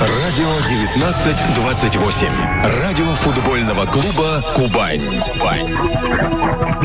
[0.00, 2.28] Радио 1928.
[2.80, 5.02] Радио футбольного клуба «Кубань».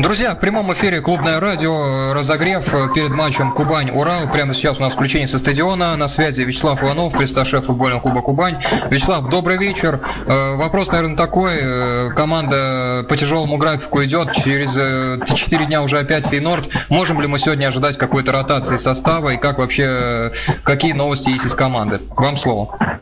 [0.00, 4.32] Друзья, в прямом эфире клубное радио разогрев перед матчем Кубань-Урал.
[4.32, 5.94] Прямо сейчас у нас включение со стадиона.
[5.94, 8.56] На связи Вячеслав Иванов, пресс-шеф футбольного клуба Кубань.
[8.90, 10.00] Вячеслав, добрый вечер.
[10.26, 11.58] Э, вопрос, наверное, такой.
[11.60, 14.32] Э, команда по тяжелому графику идет.
[14.32, 16.68] Через 4 э, дня уже опять Фейнорд.
[16.88, 19.34] Можем ли мы сегодня ожидать какой-то ротации состава?
[19.34, 20.32] И как вообще,
[20.64, 22.00] какие новости есть из команды?
[22.16, 22.93] Вам слово.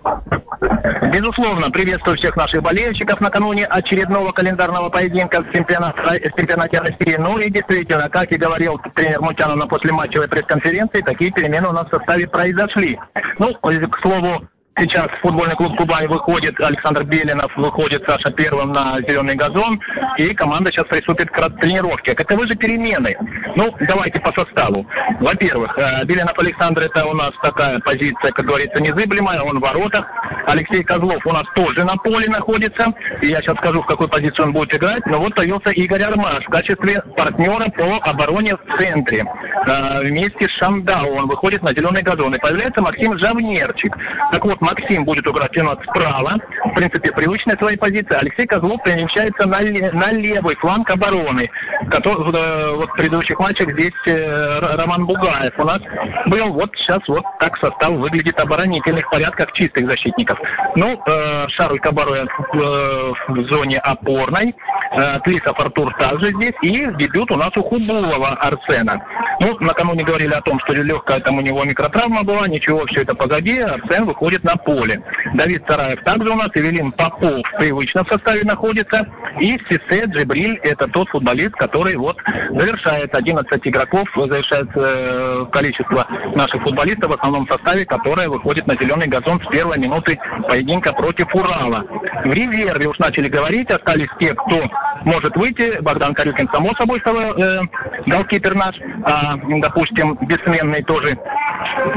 [1.12, 7.16] Безусловно, приветствую всех наших болельщиков накануне очередного календарного поединка в чемпионате, в чемпионате России.
[7.18, 11.86] Ну и действительно, как и говорил тренер Мутянов на послематчевой пресс-конференции, такие перемены у нас
[11.88, 12.98] в составе произошли.
[13.38, 14.48] Ну, к слову,
[14.78, 19.78] Сейчас футбольный клуб Кубань выходит, Александр Белинов выходит, Саша, первым на зеленый газон,
[20.16, 22.14] и команда сейчас приступит к тренировке.
[22.14, 23.14] Каковы же перемены?
[23.54, 24.86] Ну, давайте по составу.
[25.20, 30.06] Во-первых, э, Белинов Александр, это у нас такая позиция, как говорится, незыблемая, он в воротах.
[30.46, 34.42] Алексей Козлов у нас тоже на поле находится, и я сейчас скажу, в какой позиции
[34.42, 39.22] он будет играть, но вот появился Игорь Армаш в качестве партнера по обороне в центре.
[39.66, 43.94] Э, вместе с Шандау он выходит на зеленый газон, и появляется Максим Жавнерчик.
[44.32, 48.14] Так вот, Максим будет играть у нас справа, в принципе, привычная своей позиции.
[48.14, 51.50] Алексей Козлов перемещается на, на левый фланг обороны.
[51.90, 55.80] Который, э, вот в предыдущих матчах здесь э, Роман Бугаев у нас
[56.26, 56.52] был.
[56.52, 60.38] Вот сейчас вот так состав выглядит оборонительных порядках чистых защитников.
[60.76, 64.54] Ну, э, Шарль Кабароя в, э, в зоне опорной.
[64.94, 66.54] Э, Тлисов Артур также здесь.
[66.62, 69.02] И дебют у нас у Хубулова Арсена.
[69.40, 73.14] Ну, накануне говорили о том, что легкая там у него микротравма была, ничего, все это
[73.14, 73.60] позади.
[73.60, 75.02] Арсен выходит на поле.
[75.34, 79.06] Давид Сараев также у нас, Эвелин Попов в привычном составе находится.
[79.40, 82.16] И Сисе Джибриль– это тот футболист, который вот
[82.50, 89.08] завершает 11 игроков, завершает э, количество наших футболистов в основном составе, которое выходит на зеленый
[89.08, 91.84] газон с первой минуты поединка против Урала.
[92.24, 94.68] В резерве уж начали говорить, остались те, кто
[95.04, 95.80] может выйти.
[95.80, 97.60] Богдан Корюкин, само собой, э,
[98.06, 98.74] голкипер наш,
[99.04, 101.16] а, допустим, бессменный тоже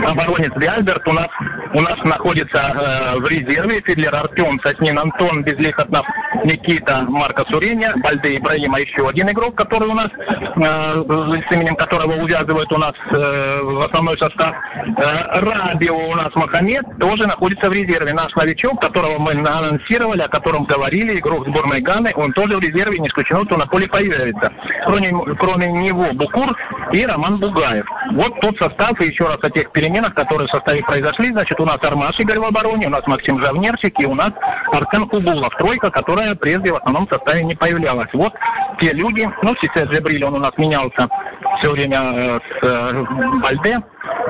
[0.05, 1.27] оборонец Виальберт у нас
[1.75, 6.05] у нас находится э, в резерве Фидлер Артем, Соснин Антон, Безлихотнов
[6.45, 12.13] Никита, Марка Суреня, Бальде Ибраима еще один игрок, который у нас, э, с именем которого
[12.23, 14.55] увязывает у нас э, основной состав.
[14.97, 18.13] Э, Рабио у нас Махамед тоже находится в резерве.
[18.13, 22.99] Наш новичок, которого мы анонсировали, о котором говорили, игрок сборной Ганы, он тоже в резерве,
[22.99, 24.49] не исключено, что на поле появится.
[24.85, 26.55] Кроме, кроме него Букур
[26.93, 27.85] и Роман Бугаев.
[28.15, 31.27] Вот тот состав, еще раз о тех переменах, которые в составе произошли.
[31.27, 34.31] Значит, у нас Армаш Игорь в обороне, у нас Максим Жавнерчик и у нас
[34.71, 35.53] Арсен Кубулов.
[35.57, 38.09] Тройка, которая прежде в основном составе не появлялась.
[38.13, 38.33] Вот
[38.79, 41.09] те люди, ну, сейчас Джебриль, он у нас менялся
[41.59, 43.05] все время э, с э,
[43.43, 43.79] Бальде,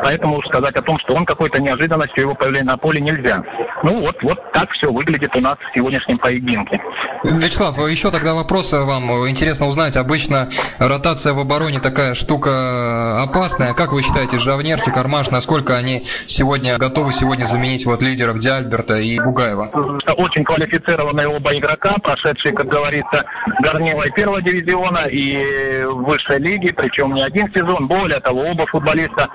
[0.04, 3.44] Поэтому сказать о том, что он какой-то неожиданностью его появления на поле нельзя.
[3.84, 6.80] Ну вот, вот так все выглядит у нас в сегодняшнем поединке.
[7.24, 9.10] Вячеслав, еще тогда вопрос вам.
[9.30, 13.74] Интересно узнать, обычно ротация в обороне такая штука опасная.
[13.74, 19.20] Как вы считаете, Жавнерчик, Армаш, насколько они сегодня готовы сегодня заменить вот лидеров Диальберта и
[19.20, 19.70] Бугаева?
[20.18, 23.24] Очень квалифицированные оба игрока, прошедшие, как говорится,
[23.62, 27.88] горнилой первого дивизиона и высшей лиги, причем не один сезон.
[27.88, 29.30] Более того, оба футболиста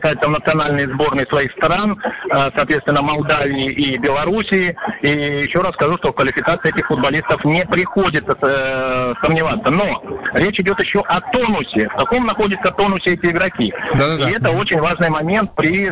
[0.00, 4.76] привлекаются в национальные сборные своих стран, э, соответственно, Молдавии и Белоруссии.
[5.02, 9.70] И еще раз скажу, что в квалификации этих футболистов не приходится э, сомневаться.
[9.70, 10.02] Но
[10.34, 11.88] речь идет еще о тонусе.
[11.88, 13.72] В каком находится тонусе эти игроки?
[13.94, 14.30] Да-да-да.
[14.30, 15.90] И это очень важный момент при,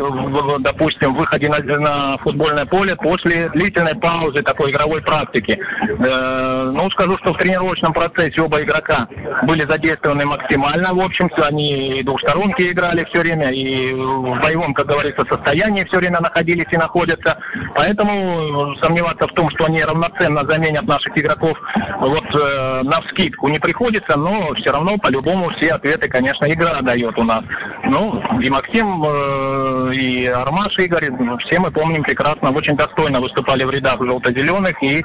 [0.61, 5.59] допустим, выходе на, на футбольное поле после длительной паузы такой игровой практики.
[5.59, 9.09] Э, ну, скажу, что в тренировочном процессе оба игрока
[9.45, 10.95] были задействованы максимально.
[10.95, 15.99] В общем-то, они и двухсторонки играли все время, и в боевом, как говорится, состоянии все
[15.99, 17.39] время находились и находятся.
[17.75, 21.57] Поэтому сомневаться в том, что они равноценно заменят наших игроков,
[22.01, 27.19] вот э, на вскидку не приходится, но все равно по-любому все ответы, конечно, игра дает
[27.19, 27.45] у нас.
[27.85, 31.11] Ну, и Максим, э, и Армаш Игорь,
[31.47, 34.83] все мы помним прекрасно, очень достойно выступали в рядах желто-зеленых.
[34.83, 35.01] И э,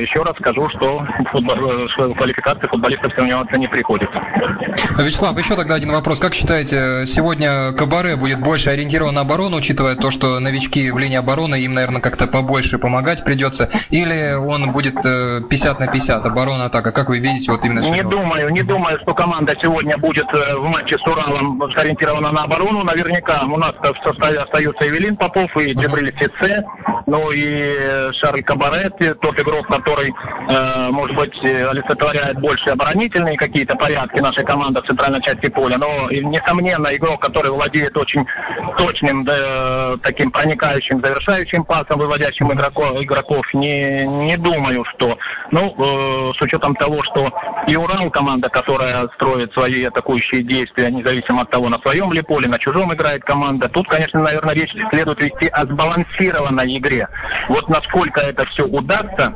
[0.00, 4.20] еще раз скажу, что футбол, э, квалификации футболистов сомневаться не приходится.
[4.98, 6.18] Вячеслав, еще тогда один вопрос.
[6.18, 11.16] Как считаете, сегодня Кабаре будет больше ориентирован на оборону, учитывая то, что новички в линии
[11.16, 16.66] обороны, им, наверное, как-то побольше помогать придется, или он будет 50 э, на 50, оборона,
[16.66, 16.92] атака?
[16.92, 18.02] Как вы видите вот именно сегодня?
[18.02, 22.44] Не думаю, не думаю, что команда сегодня будет э, в матче с Уралом сориентирована на
[22.44, 22.84] оборону.
[22.84, 26.64] Наверняка у нас в составе остаются Эвелин Попов и Джибриль Сице,
[27.06, 34.18] ну и Шарль Кабарет, тот игрок, который э, может быть, олицетворяет больше оборонительные какие-то порядки
[34.20, 35.78] нашей команды в центральной части поля.
[35.78, 38.24] Но, несомненно, игрок, который владеет очень
[38.78, 45.18] точным, да, таким проникающим, завершающим пасом, выводящим игроков, игроков не, не думаю, что...
[45.50, 47.30] Ну, э, с учетом того, что
[47.66, 52.48] и Урал команда, которая строит свои атакующие действия, независимо от того, на своем ли поле,
[52.48, 56.93] на чужом играет команда, тут, конечно, наверное, речь следует вести о сбалансированной игре.
[57.48, 59.34] Вот насколько это все удастся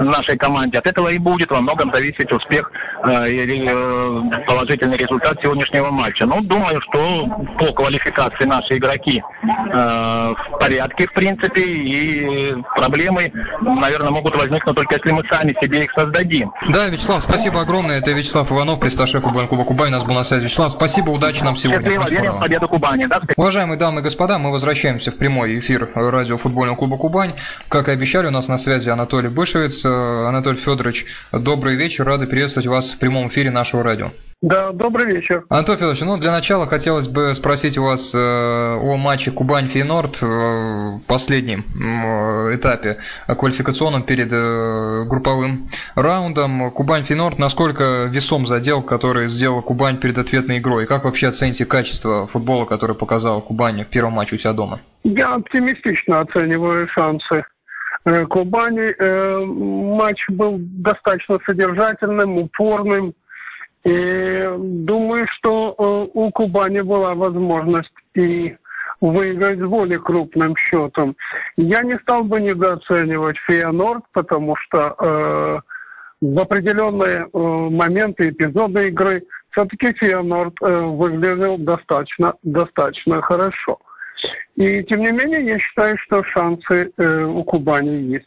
[0.00, 2.70] нашей команде, от этого и будет во многом зависеть успех
[3.04, 6.26] э, или э, положительный результат сегодняшнего матча.
[6.26, 7.26] Ну, думаю, что
[7.58, 14.94] по квалификации наши игроки э, в порядке, в принципе, и проблемы, наверное, могут возникнуть только
[14.96, 16.52] если мы сами себе их создадим.
[16.68, 17.98] Да, Вячеслав, спасибо огромное.
[17.98, 19.88] Это Вячеслав Иванов, пресс-шеф клуба Кубань.
[19.88, 20.72] У нас был на связи Вячеслав.
[20.72, 21.82] Спасибо, удачи нам сегодня.
[21.82, 23.06] Счастливо, верим в победу Кубани.
[23.06, 23.20] Да?
[23.36, 27.34] Уважаемые дамы и господа, мы возвращаемся в прямой эфир радио футбольного клуба Кубань.
[27.68, 29.84] Как и обещали, у нас на связи Анатолий Бышевец.
[29.84, 32.04] Анатолий Федорович, добрый вечер.
[32.04, 34.10] Рады приветствовать вас в прямом эфире нашего радио.
[34.40, 35.44] Да, добрый вечер.
[35.48, 40.26] Антон Федорович, ну для начала хотелось бы спросить у вас э, о матче Кубань-Фейнорд э,
[40.26, 46.70] в последнем э, этапе квалификационном перед э, групповым раундом.
[46.70, 50.86] Кубань-Фейнорд, насколько весом задел, который сделал Кубань перед ответной игрой?
[50.86, 54.78] Как вообще оцените качество футбола, который показал Кубань в первом матче у себя дома?
[55.02, 57.44] Я оптимистично оцениваю шансы
[58.04, 58.94] э, Кубани.
[59.00, 63.14] Э, матч был достаточно содержательным, упорным.
[63.84, 68.56] И думаю, что э, у Кубани была возможность и
[69.00, 71.16] выиграть с более крупным счетом.
[71.56, 75.58] Я не стал бы недооценивать Феонорд, потому что э,
[76.20, 79.22] в определенные э, моменты, эпизоды игры
[79.52, 83.78] все-таки Феонорд э, выглядел достаточно, достаточно хорошо.
[84.56, 88.26] И тем не менее, я считаю, что шансы э, у Кубани есть.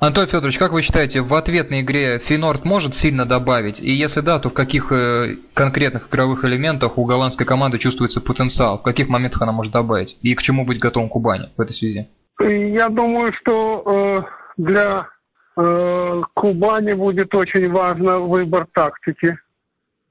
[0.00, 3.80] Антон Федорович, как вы считаете, в ответной игре Фейнорд может сильно добавить?
[3.80, 8.78] И если да, то в каких э, конкретных игровых элементах у голландской команды чувствуется потенциал?
[8.78, 10.18] В каких моментах она может добавить?
[10.22, 12.08] И к чему быть готовым Кубани в этой связи?
[12.38, 15.08] Я думаю, что э, для
[15.56, 19.38] э, Кубани будет очень важно выбор тактики.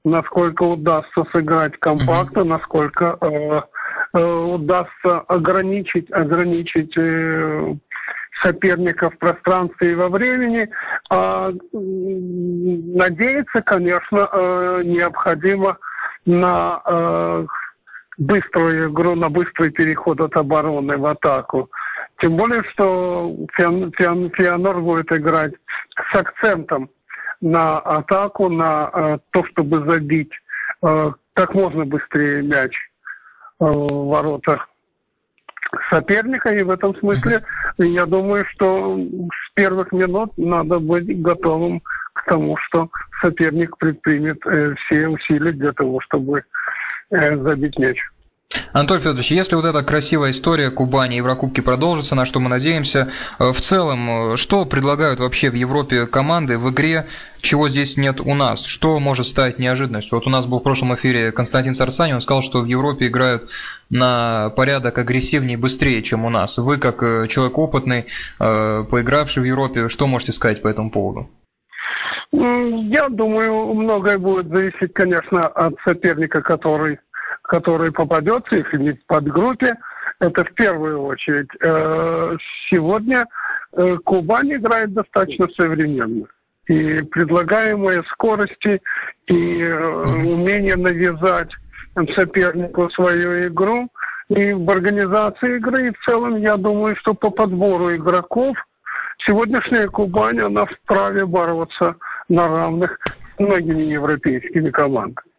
[0.04, 3.60] Насколько удастся сыграть компактно, насколько э,
[4.18, 7.74] э, удастся ограничить, ограничить э,
[8.42, 10.68] соперника в пространстве и во времени.
[11.10, 15.78] А, надеяться, конечно, э, необходимо
[16.24, 17.46] на э,
[18.18, 21.70] быструю игру, на быстрый переход от обороны в атаку.
[22.20, 25.52] Тем более, что Фианор будет играть
[26.10, 26.90] с акцентом
[27.40, 30.32] на атаку, на э, то, чтобы забить
[31.32, 32.76] как можно быстрее мяч
[33.58, 34.68] в воротах
[35.90, 37.44] соперника, и в этом смысле
[37.78, 41.80] я думаю, что с первых минут надо быть готовым
[42.14, 42.88] к тому, что
[43.20, 46.44] соперник предпримет э, все усилия для того, чтобы
[47.10, 47.98] э, забить мяч.
[48.72, 53.08] Анатолий Федорович, если вот эта красивая история Кубани и Еврокубки продолжится, на что мы надеемся,
[53.38, 57.06] э, в целом, что предлагают вообще в Европе команды в игре,
[57.40, 58.64] чего здесь нет у нас?
[58.64, 60.18] Что может стать неожиданностью?
[60.18, 63.50] Вот у нас был в прошлом эфире Константин Сарсани, он сказал, что в Европе играют
[63.90, 66.58] на порядок агрессивнее быстрее, чем у нас.
[66.58, 68.04] Вы, как э, человек опытный,
[68.38, 71.30] э, поигравший в Европе, что можете сказать по этому поводу?
[72.32, 76.98] Я думаю, многое будет зависеть, конечно, от соперника, который
[77.46, 79.76] который попадется, если не в подгруппе,
[80.20, 81.48] это в первую очередь.
[81.60, 82.36] Э,
[82.70, 83.26] сегодня
[83.72, 86.26] э, Кубань играет достаточно современно.
[86.66, 88.80] И предлагаемые скорости,
[89.26, 91.50] и э, умение навязать
[92.14, 93.88] сопернику свою игру,
[94.28, 98.56] и в организации игры, и в целом, я думаю, что по подбору игроков
[99.24, 101.96] сегодняшняя Кубань, она вправе бороться
[102.28, 102.98] на равных
[103.36, 105.35] с многими европейскими командами.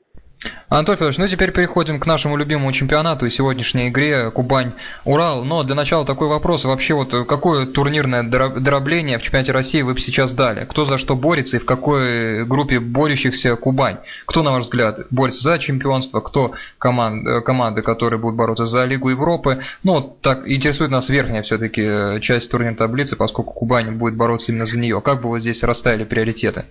[0.70, 5.44] Антон Федорович, ну теперь переходим к нашему любимому чемпионату и сегодняшней игре Кубань-Урал.
[5.44, 6.66] Но для начала такой вопрос.
[6.66, 10.66] Вообще вот какое турнирное дробление в чемпионате России вы бы сейчас дали?
[10.66, 13.98] Кто за что борется и в какой группе борющихся Кубань?
[14.26, 16.20] Кто, на ваш взгляд, борется за чемпионство?
[16.20, 19.60] Кто команд, команды, которые будут бороться за Лигу Европы?
[19.84, 24.78] Ну, так интересует нас верхняя все-таки часть турнирной таблицы, поскольку Кубань будет бороться именно за
[24.78, 25.02] нее.
[25.02, 26.66] Как бы вот здесь расставили приоритеты?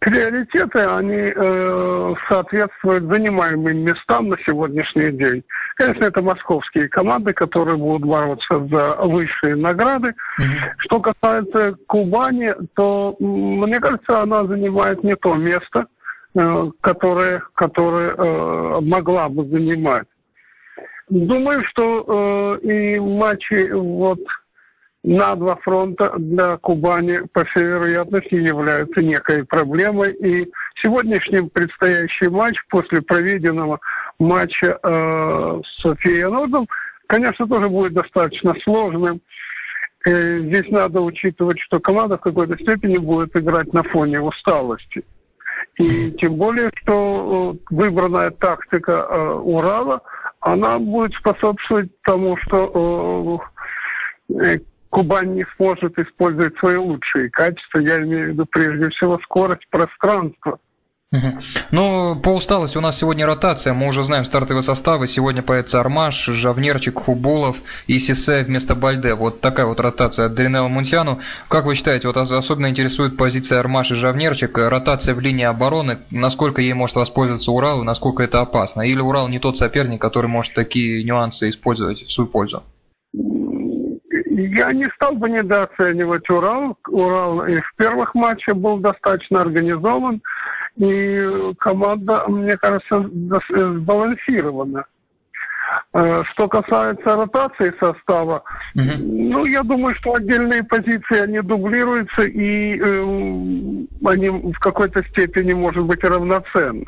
[0.00, 5.44] Приоритеты, они э, соответствуют занимаемым местам на сегодняшний день.
[5.76, 10.08] Конечно, это московские команды, которые будут бороться за высшие награды.
[10.08, 10.70] Mm-hmm.
[10.78, 15.86] Что касается Кубани, то, мне кажется, она занимает не то место,
[16.34, 20.06] э, которое, которое э, могла бы занимать.
[21.10, 24.20] Думаю, что э, и матчи вот
[25.02, 30.12] на два фронта для Кубани, по всей вероятности, являются некой проблемой.
[30.12, 30.50] И
[30.82, 33.80] сегодняшний предстоящий матч после проведенного
[34.18, 36.68] матча э, с Фейенордом,
[37.06, 39.20] конечно, тоже будет достаточно сложным.
[40.04, 45.02] Э, здесь надо учитывать, что команда в какой-то степени будет играть на фоне усталости.
[45.76, 50.02] И тем более, что э, выбранная тактика э, Урала,
[50.40, 53.40] она будет способствовать тому, что
[54.28, 54.58] э,
[54.90, 57.78] Кубань не сможет использовать свои лучшие качества.
[57.78, 60.58] Я имею в виду прежде всего скорость пространства.
[61.72, 63.72] Ну, по усталости у нас сегодня ротация.
[63.72, 65.08] Мы уже знаем стартовые составы.
[65.08, 67.56] Сегодня появится Армаш, Жавнерчик, Хубулов
[67.88, 69.14] и Сисе вместо Бальде.
[69.14, 71.18] Вот такая вот ротация от Дринела Мунтиану.
[71.48, 76.62] Как вы считаете, вот особенно интересует позиция Армаш и Жавнерчик, ротация в линии обороны, насколько
[76.62, 78.82] ей может воспользоваться Урал и насколько это опасно?
[78.82, 82.62] Или Урал не тот соперник, который может такие нюансы использовать в свою пользу?
[84.50, 86.76] Я не стал бы недооценивать Урал.
[86.88, 90.20] Урал и в первых матчах был достаточно организован.
[90.76, 93.08] И команда, мне кажется,
[93.48, 94.84] сбалансирована.
[95.92, 98.42] Э, что касается ротации состава,
[98.74, 98.82] угу.
[98.98, 105.84] ну, я думаю, что отдельные позиции, они дублируются, и э, они в какой-то степени, может
[105.84, 106.86] быть, равноценны.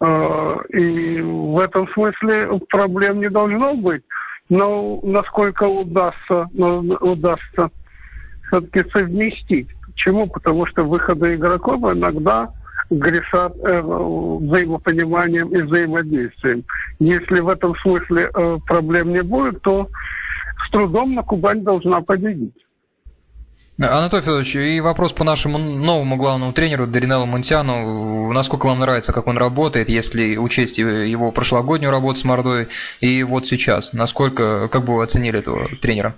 [0.00, 4.02] Э, и в этом смысле проблем не должно быть.
[4.48, 7.70] Но насколько удастся, удастся
[8.46, 9.68] все-таки совместить.
[9.86, 10.26] Почему?
[10.26, 12.50] Потому что выходы игроков иногда
[12.90, 16.64] грешат э, взаимопониманием и взаимодействием.
[16.98, 19.88] Если в этом смысле э, проблем не будет, то
[20.66, 22.54] с трудом на Кубань должна победить.
[23.80, 28.32] Анатолий Федорович, и вопрос по нашему новому главному тренеру Даринеллу Мунтяну.
[28.32, 32.66] Насколько вам нравится, как он работает, если учесть его прошлогоднюю работу с Мордой
[33.00, 33.92] и вот сейчас?
[33.92, 36.14] Насколько, как бы вы оценили этого тренера?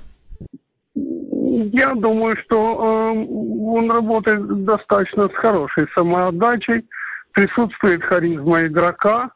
[0.95, 6.87] Я думаю, что э, он работает достаточно с хорошей самоотдачей.
[7.33, 9.33] Присутствует харизма игрока.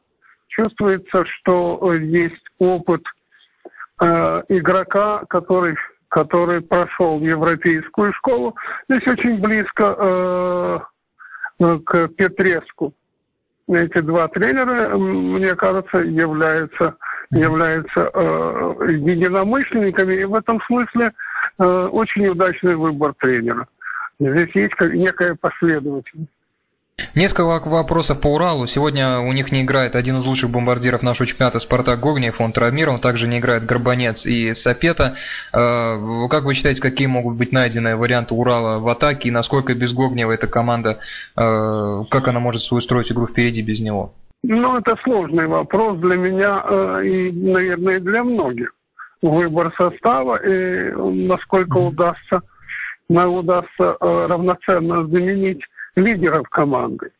[0.48, 3.02] Чувствуется, что есть опыт
[4.00, 5.76] э, игрока, который,
[6.14, 8.54] который прошел европейскую школу.
[8.88, 10.80] Здесь очень близко
[11.58, 12.94] э, к Петреску.
[13.68, 16.96] Эти два тренера, мне кажется, являются,
[17.30, 20.14] являются э, единомышленниками.
[20.14, 21.12] И в этом смысле
[21.58, 23.66] Э, очень удачный выбор тренера.
[24.18, 26.30] Здесь есть некая последовательность.
[27.16, 28.66] Несколько вопросов по Уралу.
[28.66, 32.98] Сегодня у них не играет один из лучших бомбардиров нашего чемпионата Спартак Гогнев, он травмирован,
[32.98, 35.14] также не играет Горбанец и Сапета.
[35.52, 35.96] Э,
[36.30, 40.30] как вы считаете, какие могут быть найдены варианты Урала в атаке и насколько без Гогнева
[40.30, 40.98] эта команда,
[41.36, 44.12] э, как она может свою строить игру впереди без него?
[44.44, 48.72] Ну, это сложный вопрос для меня и, наверное, для многих
[49.20, 50.92] выбор состава и
[51.26, 52.42] насколько удастся,
[53.08, 55.62] удастся э, равноценно заменить
[55.96, 57.10] лидеров команды.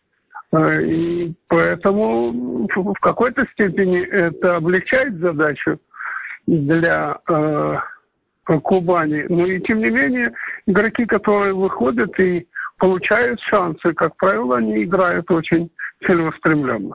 [0.52, 5.78] Э, и поэтому в какой-то степени это облегчает задачу
[6.46, 7.76] для э,
[8.62, 9.24] Кубани.
[9.28, 10.32] Но и тем не менее,
[10.66, 12.46] игроки, которые выходят и
[12.78, 15.70] получают шансы, как правило, они играют очень
[16.06, 16.94] целеустремленно.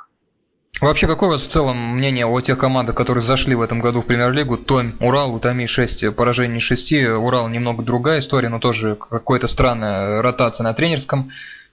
[0.81, 4.01] Вообще, какое у вас в целом мнение о тех командах, которые зашли в этом году
[4.01, 4.55] в премьер-лигу?
[4.55, 10.21] Томь, Урал, у Томи 6 поражений 6, Урал немного другая история, но тоже какая-то странная
[10.21, 11.31] ротация на тренерском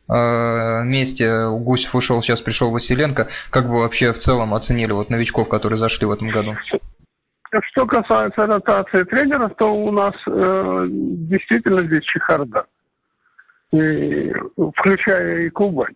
[0.08, 1.46] месте.
[1.46, 3.26] У Гусев ушел, сейчас пришел Василенко.
[3.50, 6.54] Как бы вообще в целом оценили вот новичков, которые зашли в этом году?
[7.70, 12.66] Что касается ротации тренеров, то у нас э, действительно здесь чехарда,
[13.72, 14.32] и,
[14.74, 15.94] включая и Кубань.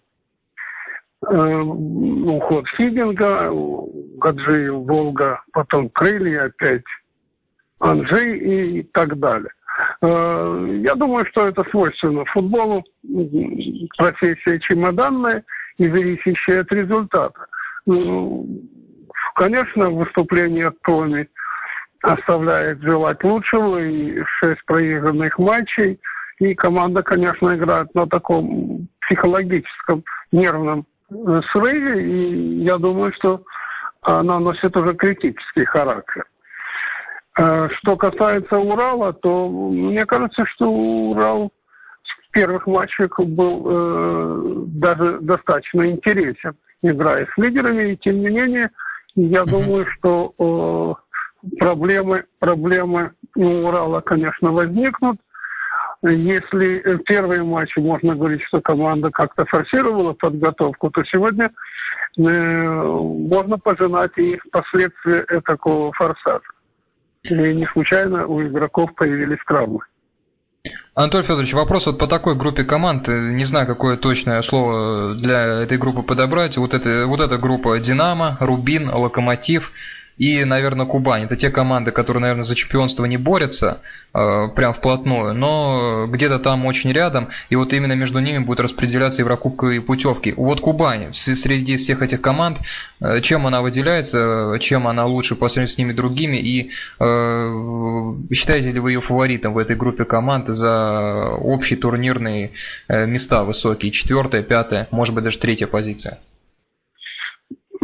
[1.29, 3.51] Э, уход Фидинга,
[4.19, 6.85] Гаджи, Волга, потом Крылья опять,
[7.79, 9.51] Анжи и так далее.
[10.03, 12.85] Э, я думаю, что это свойственно футболу,
[13.97, 15.45] профессия чемоданная
[15.79, 17.47] и зависящая от результата.
[17.87, 18.47] Ну,
[19.35, 21.27] конечно, выступление Томи
[22.03, 26.01] оставляет желать лучшего, и шесть проигранных матчей,
[26.39, 30.87] и команда, конечно, играет на таком психологическом нервном
[31.53, 33.43] срыве, и я думаю, что
[34.03, 36.25] она носит уже критический характер.
[37.39, 41.53] Э, что касается Урала, то мне кажется, что Урал
[42.29, 48.71] в первых матчах был э, даже достаточно интересен, играя с лидерами, и тем не менее,
[49.15, 50.97] я думаю, что
[51.43, 55.19] э, проблемы, проблемы у Урала, конечно, возникнут.
[56.03, 61.51] Если в первые матчи можно говорить, что команда как-то форсировала подготовку, то сегодня
[62.19, 66.41] э, можно пожинать и последствия такого форсажа.
[67.23, 69.81] И не случайно у игроков появились травмы.
[70.95, 75.79] Анатолий Федорович, вопрос вот по такой группе команд, не знаю, какое точное слово для этой
[75.79, 76.57] группы подобрать.
[76.59, 79.73] Вот, это, вот эта группа «Динамо», «Рубин», «Локомотив»,
[80.21, 81.23] и, наверное, Кубань.
[81.25, 83.81] Это те команды, которые, наверное, за чемпионство не борются
[84.13, 89.23] э, прям вплотную, но где-то там очень рядом, и вот именно между ними будет распределяться
[89.23, 90.35] Еврокубковые путевки.
[90.37, 92.59] Вот Кубань среди всех этих команд,
[93.01, 98.73] э, чем она выделяется, чем она лучше по сравнению с ними другими, и э, считаете
[98.73, 102.51] ли вы ее фаворитом в этой группе команд за общие турнирные
[102.89, 106.19] э, места высокие, четвертая, пятая, может быть даже третья позиция?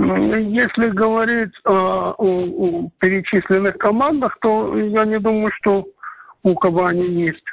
[0.07, 5.87] Если говорить о, о перечисленных командах, то я не думаю, что
[6.43, 7.45] у Кабани есть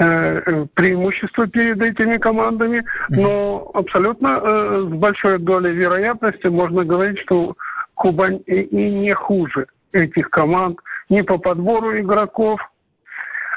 [0.00, 7.54] э, преимущество перед этими командами, но абсолютно э, с большой долей вероятности можно говорить, что
[7.94, 12.60] Кубань и, и не хуже этих команд ни по подбору игроков,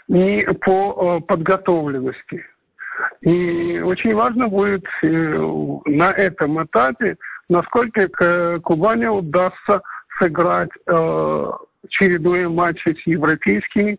[0.07, 2.46] ни по э, подготовленности.
[3.22, 7.17] И очень важно будет э, на этом этапе
[7.50, 9.82] насколько Кубани удастся
[10.20, 11.51] сыграть э,
[11.89, 13.98] чередуя матчи с европейскими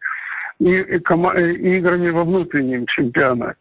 [0.59, 3.59] и, и, и играми во внутреннем чемпионате.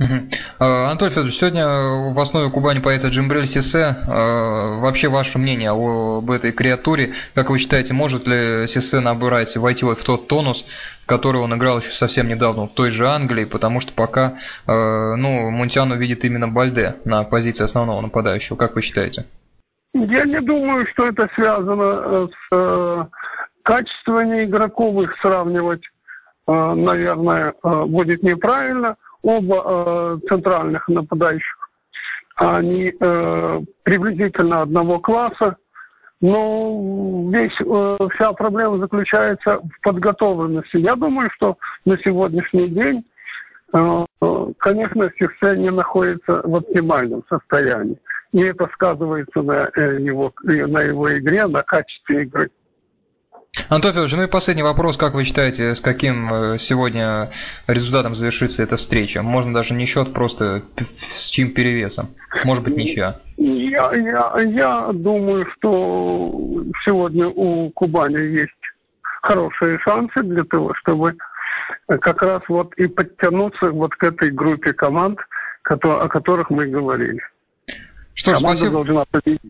[0.00, 0.30] Угу.
[0.58, 1.64] Анатолий Федорович, сегодня
[2.12, 3.96] в основе Кубани появится Джимбрель Сисе.
[4.08, 7.12] А, вообще ваше мнение об этой креатуре?
[7.34, 10.64] Как вы считаете, может ли Сисе набрать, войти в тот тонус,
[11.06, 15.96] который он играл еще совсем недавно в той же Англии, потому что пока ну, Мунтиану
[15.96, 18.56] видит именно Бальде на позиции основного нападающего.
[18.56, 19.26] Как вы считаете?
[19.94, 23.04] Я не думаю, что это связано э, с э,
[23.62, 25.02] качествами игроков.
[25.02, 25.82] Их сравнивать,
[26.46, 31.68] э, наверное, будет неправильно оба э, центральных нападающих,
[32.36, 35.56] они э, приблизительно одного класса,
[36.20, 40.76] но весь, э, вся проблема заключается в подготовленности.
[40.76, 43.04] Я думаю, что на сегодняшний день,
[43.74, 44.04] э,
[44.58, 45.10] конечно,
[45.56, 47.98] не находится в оптимальном состоянии.
[48.32, 52.50] И это сказывается на, э, его, на его игре, на качестве игры.
[53.68, 54.96] Антон Федорович, ну и последний вопрос.
[54.96, 57.28] Как вы считаете, с каким э, сегодня
[57.66, 59.22] результатом завершится эта встреча?
[59.22, 62.08] Можно даже не счет, просто с чьим перевесом?
[62.44, 63.16] Может быть, ничья?
[63.36, 68.52] Я, я, я думаю, что сегодня у Кубани есть
[69.22, 71.16] хорошие шансы для того, чтобы
[71.86, 75.18] как раз вот и подтянуться вот к этой группе команд,
[75.64, 77.20] о которых мы говорили.
[78.14, 78.72] Что ж, спасибо.
[78.72, 79.40] должна победить.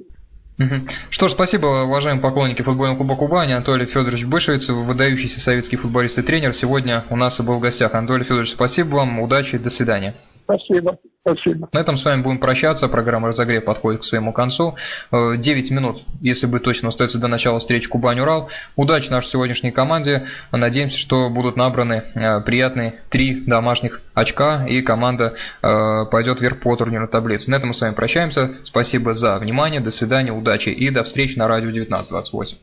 [1.11, 3.53] Что ж, спасибо, уважаемые поклонники футбольного клуба Кубани.
[3.53, 6.53] Анатолий Федорович Бышевец, выдающийся советский футболист и тренер.
[6.53, 7.94] Сегодня у нас и был в гостях.
[7.94, 10.14] Анатолий Федорович, спасибо вам, удачи, до свидания.
[10.56, 10.98] Спасибо.
[11.20, 11.68] Спасибо.
[11.72, 12.88] На этом с вами будем прощаться.
[12.88, 14.74] Программа «Разогрев» подходит к своему концу.
[15.12, 18.48] 9 э, минут, если быть точно, остается до начала встречи Кубань-Урал.
[18.76, 20.26] Удачи нашей сегодняшней команде.
[20.50, 26.74] Надеемся, что будут набраны э, приятные три домашних очка, и команда э, пойдет вверх по
[26.76, 27.50] турнирной таблице.
[27.50, 28.50] На этом мы с вами прощаемся.
[28.64, 29.80] Спасибо за внимание.
[29.80, 32.58] До свидания, удачи и до встречи на радио 1928.